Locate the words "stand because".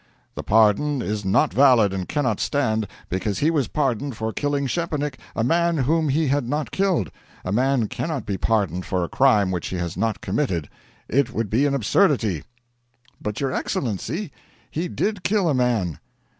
2.39-3.37